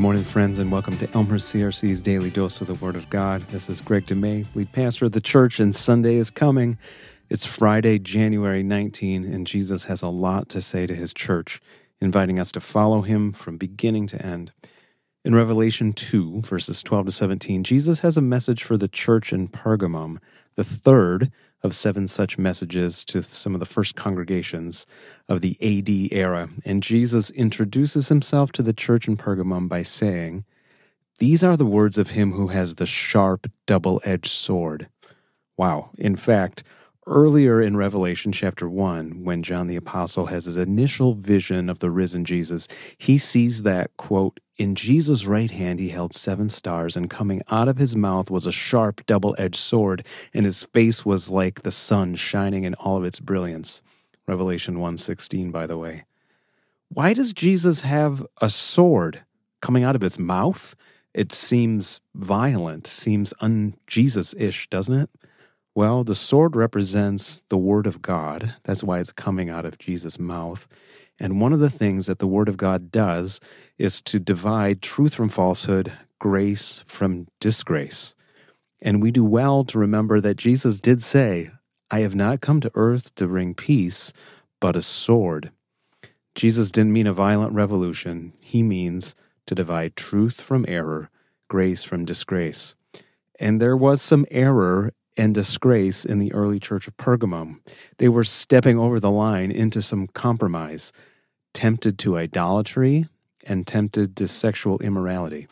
morning, 0.00 0.24
friends, 0.24 0.58
and 0.58 0.72
welcome 0.72 0.98
to 0.98 1.08
Elmhurst 1.12 1.54
CRC's 1.54 2.02
Daily 2.02 2.28
Dose 2.28 2.60
of 2.60 2.66
the 2.66 2.74
Word 2.74 2.96
of 2.96 3.08
God. 3.08 3.40
This 3.42 3.70
is 3.70 3.80
Gregg 3.80 4.06
DeMey, 4.06 4.44
lead 4.54 4.72
pastor 4.72 5.04
of 5.04 5.12
the 5.12 5.20
church, 5.20 5.60
and 5.60 5.74
Sunday 5.74 6.16
is 6.16 6.28
coming. 6.28 6.76
It's 7.30 7.46
Friday, 7.46 8.00
January 8.00 8.64
19, 8.64 9.32
and 9.32 9.46
Jesus 9.46 9.84
has 9.84 10.02
a 10.02 10.08
lot 10.08 10.48
to 10.48 10.60
say 10.60 10.86
to 10.86 10.94
his 10.94 11.14
church, 11.14 11.60
inviting 12.00 12.40
us 12.40 12.50
to 12.52 12.60
follow 12.60 13.02
him 13.02 13.32
from 13.32 13.58
beginning 13.58 14.08
to 14.08 14.20
end. 14.20 14.52
In 15.24 15.34
Revelation 15.34 15.92
2, 15.92 16.42
verses 16.42 16.82
12 16.82 17.06
to 17.06 17.12
17, 17.12 17.62
Jesus 17.64 18.00
has 18.00 18.16
a 18.16 18.22
message 18.22 18.64
for 18.64 18.76
the 18.76 18.88
church 18.88 19.32
in 19.32 19.48
Pergamum, 19.48 20.18
the 20.56 20.64
third 20.64 21.30
of 21.62 21.74
seven 21.74 22.06
such 22.08 22.38
messages 22.38 23.04
to 23.04 23.22
some 23.22 23.54
of 23.54 23.60
the 23.60 23.66
first 23.66 23.94
congregations 23.94 24.86
of 25.28 25.40
the 25.40 25.56
AD 25.60 26.12
era. 26.12 26.48
And 26.64 26.82
Jesus 26.82 27.30
introduces 27.30 28.08
himself 28.08 28.52
to 28.52 28.62
the 28.62 28.72
church 28.72 29.08
in 29.08 29.16
Pergamum 29.16 29.68
by 29.68 29.82
saying, 29.82 30.44
These 31.18 31.42
are 31.42 31.56
the 31.56 31.66
words 31.66 31.98
of 31.98 32.10
him 32.10 32.32
who 32.32 32.48
has 32.48 32.74
the 32.74 32.86
sharp, 32.86 33.50
double 33.66 34.00
edged 34.04 34.30
sword. 34.30 34.88
Wow. 35.56 35.90
In 35.96 36.16
fact, 36.16 36.62
earlier 37.06 37.62
in 37.62 37.76
Revelation 37.76 38.32
chapter 38.32 38.68
1, 38.68 39.24
when 39.24 39.42
John 39.42 39.68
the 39.68 39.76
Apostle 39.76 40.26
has 40.26 40.44
his 40.44 40.56
initial 40.56 41.12
vision 41.12 41.70
of 41.70 41.78
the 41.78 41.90
risen 41.90 42.24
Jesus, 42.24 42.68
he 42.98 43.16
sees 43.16 43.62
that, 43.62 43.96
quote, 43.96 44.40
in 44.58 44.74
Jesus' 44.74 45.26
right 45.26 45.50
hand 45.50 45.80
he 45.80 45.90
held 45.90 46.14
seven 46.14 46.48
stars, 46.48 46.96
and 46.96 47.10
coming 47.10 47.42
out 47.50 47.68
of 47.68 47.78
his 47.78 47.94
mouth 47.94 48.30
was 48.30 48.46
a 48.46 48.52
sharp, 48.52 49.04
double 49.06 49.34
edged 49.38 49.56
sword, 49.56 50.06
and 50.32 50.46
his 50.46 50.64
face 50.64 51.04
was 51.04 51.30
like 51.30 51.62
the 51.62 51.70
sun 51.70 52.14
shining 52.14 52.64
in 52.64 52.74
all 52.74 52.96
of 52.96 53.04
its 53.04 53.20
brilliance. 53.20 53.82
Revelation 54.26 54.78
1:16, 54.78 55.50
by 55.52 55.66
the 55.66 55.76
way. 55.76 56.04
Why 56.88 57.12
does 57.12 57.32
Jesus 57.32 57.82
have 57.82 58.24
a 58.40 58.48
sword 58.48 59.22
coming 59.60 59.84
out 59.84 59.96
of 59.96 60.02
his 60.02 60.18
mouth? 60.18 60.74
It 61.12 61.32
seems 61.32 62.00
violent, 62.14 62.86
seems 62.86 63.34
un 63.40 63.74
Jesus 63.86 64.34
ish, 64.38 64.68
doesn't 64.70 64.94
it? 64.94 65.10
Well, 65.76 66.04
the 66.04 66.14
sword 66.14 66.56
represents 66.56 67.44
the 67.50 67.58
Word 67.58 67.86
of 67.86 68.00
God. 68.00 68.54
That's 68.64 68.82
why 68.82 68.98
it's 68.98 69.12
coming 69.12 69.50
out 69.50 69.66
of 69.66 69.76
Jesus' 69.76 70.18
mouth. 70.18 70.66
And 71.20 71.38
one 71.38 71.52
of 71.52 71.58
the 71.58 71.68
things 71.68 72.06
that 72.06 72.18
the 72.18 72.26
Word 72.26 72.48
of 72.48 72.56
God 72.56 72.90
does 72.90 73.40
is 73.76 74.00
to 74.04 74.18
divide 74.18 74.80
truth 74.80 75.14
from 75.14 75.28
falsehood, 75.28 75.92
grace 76.18 76.82
from 76.86 77.26
disgrace. 77.40 78.14
And 78.80 79.02
we 79.02 79.10
do 79.10 79.22
well 79.22 79.64
to 79.64 79.78
remember 79.78 80.18
that 80.18 80.38
Jesus 80.38 80.80
did 80.80 81.02
say, 81.02 81.50
I 81.90 81.98
have 81.98 82.14
not 82.14 82.40
come 82.40 82.62
to 82.62 82.72
earth 82.74 83.14
to 83.16 83.28
bring 83.28 83.52
peace, 83.52 84.14
but 84.60 84.76
a 84.76 84.82
sword. 84.82 85.50
Jesus 86.34 86.70
didn't 86.70 86.94
mean 86.94 87.06
a 87.06 87.12
violent 87.12 87.52
revolution, 87.52 88.32
he 88.40 88.62
means 88.62 89.14
to 89.44 89.54
divide 89.54 89.94
truth 89.94 90.40
from 90.40 90.64
error, 90.66 91.10
grace 91.48 91.84
from 91.84 92.06
disgrace. 92.06 92.74
And 93.38 93.60
there 93.60 93.76
was 93.76 94.00
some 94.00 94.24
error 94.30 94.94
and 95.16 95.34
disgrace 95.34 96.04
in 96.04 96.18
the 96.18 96.32
early 96.32 96.60
church 96.60 96.86
of 96.86 96.96
Pergamum. 96.96 97.60
They 97.98 98.08
were 98.08 98.24
stepping 98.24 98.78
over 98.78 99.00
the 99.00 99.10
line 99.10 99.50
into 99.50 99.80
some 99.82 100.06
compromise, 100.08 100.92
tempted 101.54 101.98
to 102.00 102.18
idolatry 102.18 103.06
and 103.46 103.66
tempted 103.66 104.16
to 104.16 104.28
sexual 104.28 104.78
immorality. 104.80 105.48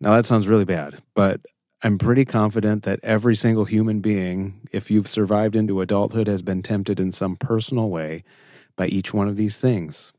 Now, 0.00 0.14
that 0.16 0.26
sounds 0.26 0.48
really 0.48 0.64
bad, 0.64 0.98
but 1.14 1.40
I'm 1.82 1.98
pretty 1.98 2.24
confident 2.24 2.82
that 2.84 3.00
every 3.02 3.34
single 3.34 3.64
human 3.64 4.00
being, 4.00 4.68
if 4.70 4.90
you've 4.90 5.08
survived 5.08 5.56
into 5.56 5.80
adulthood, 5.80 6.26
has 6.26 6.42
been 6.42 6.62
tempted 6.62 7.00
in 7.00 7.10
some 7.10 7.36
personal 7.36 7.88
way 7.88 8.22
by 8.76 8.86
each 8.86 9.12
one 9.12 9.28
of 9.28 9.36
these 9.36 9.60
things 9.60 10.12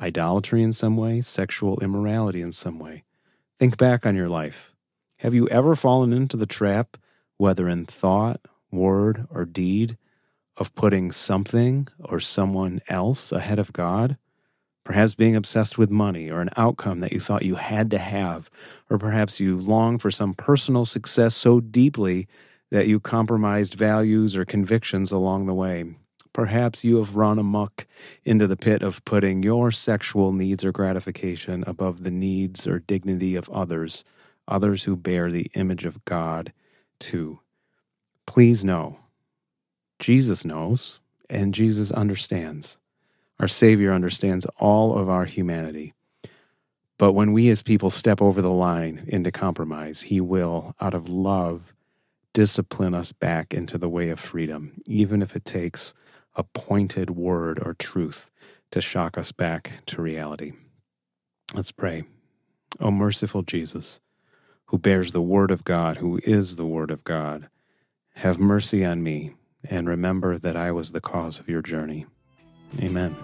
idolatry 0.00 0.62
in 0.62 0.72
some 0.72 0.96
way, 0.96 1.20
sexual 1.20 1.78
immorality 1.80 2.40
in 2.40 2.50
some 2.50 2.78
way. 2.78 3.04
Think 3.58 3.76
back 3.76 4.06
on 4.06 4.16
your 4.16 4.28
life. 4.28 4.74
Have 5.18 5.34
you 5.34 5.46
ever 5.48 5.76
fallen 5.76 6.12
into 6.12 6.36
the 6.36 6.46
trap 6.46 6.96
whether 7.42 7.68
in 7.68 7.84
thought, 7.84 8.40
word, 8.70 9.26
or 9.28 9.44
deed, 9.44 9.98
of 10.56 10.72
putting 10.76 11.10
something 11.10 11.88
or 11.98 12.20
someone 12.20 12.80
else 12.86 13.32
ahead 13.32 13.58
of 13.58 13.72
God? 13.72 14.16
Perhaps 14.84 15.16
being 15.16 15.34
obsessed 15.34 15.76
with 15.76 15.90
money 15.90 16.30
or 16.30 16.40
an 16.40 16.50
outcome 16.56 17.00
that 17.00 17.12
you 17.12 17.18
thought 17.18 17.44
you 17.44 17.56
had 17.56 17.90
to 17.90 17.98
have, 17.98 18.48
or 18.88 18.96
perhaps 18.96 19.40
you 19.40 19.58
long 19.58 19.98
for 19.98 20.08
some 20.08 20.34
personal 20.34 20.84
success 20.84 21.34
so 21.34 21.58
deeply 21.58 22.28
that 22.70 22.86
you 22.86 23.00
compromised 23.00 23.74
values 23.74 24.36
or 24.36 24.44
convictions 24.44 25.10
along 25.10 25.46
the 25.46 25.54
way. 25.54 25.84
Perhaps 26.32 26.84
you 26.84 26.98
have 26.98 27.16
run 27.16 27.40
amuck 27.40 27.88
into 28.24 28.46
the 28.46 28.56
pit 28.56 28.84
of 28.84 29.04
putting 29.04 29.42
your 29.42 29.72
sexual 29.72 30.32
needs 30.32 30.64
or 30.64 30.70
gratification 30.70 31.64
above 31.66 32.04
the 32.04 32.10
needs 32.12 32.68
or 32.68 32.78
dignity 32.78 33.34
of 33.34 33.48
others, 33.48 34.04
others 34.46 34.84
who 34.84 34.94
bear 34.94 35.28
the 35.32 35.50
image 35.54 35.84
of 35.84 36.04
God 36.04 36.52
too. 37.02 37.40
Please 38.26 38.64
know, 38.64 38.98
Jesus 39.98 40.44
knows 40.44 41.00
and 41.28 41.52
Jesus 41.52 41.90
understands. 41.90 42.78
Our 43.38 43.48
Savior 43.48 43.92
understands 43.92 44.46
all 44.56 44.96
of 44.96 45.08
our 45.08 45.24
humanity. 45.24 45.92
But 46.98 47.12
when 47.12 47.32
we 47.32 47.50
as 47.50 47.62
people 47.62 47.90
step 47.90 48.22
over 48.22 48.40
the 48.40 48.50
line 48.50 49.04
into 49.08 49.32
compromise, 49.32 50.02
He 50.02 50.20
will, 50.20 50.74
out 50.80 50.94
of 50.94 51.08
love, 51.08 51.74
discipline 52.32 52.94
us 52.94 53.12
back 53.12 53.52
into 53.52 53.76
the 53.76 53.88
way 53.88 54.10
of 54.10 54.20
freedom, 54.20 54.80
even 54.86 55.20
if 55.20 55.34
it 55.34 55.44
takes 55.44 55.94
a 56.36 56.44
pointed 56.44 57.10
word 57.10 57.58
or 57.60 57.74
truth 57.74 58.30
to 58.70 58.80
shock 58.80 59.18
us 59.18 59.32
back 59.32 59.84
to 59.86 60.00
reality. 60.00 60.52
Let's 61.54 61.72
pray. 61.72 62.04
O 62.80 62.90
merciful 62.90 63.42
Jesus, 63.42 64.00
who 64.72 64.78
bears 64.78 65.12
the 65.12 65.20
Word 65.20 65.50
of 65.50 65.64
God, 65.64 65.98
who 65.98 66.18
is 66.24 66.56
the 66.56 66.64
Word 66.64 66.90
of 66.90 67.04
God, 67.04 67.50
have 68.14 68.38
mercy 68.38 68.82
on 68.82 69.02
me 69.02 69.34
and 69.68 69.86
remember 69.86 70.38
that 70.38 70.56
I 70.56 70.72
was 70.72 70.92
the 70.92 71.00
cause 71.00 71.38
of 71.38 71.46
your 71.46 71.60
journey. 71.60 72.06
Amen. 72.80 73.14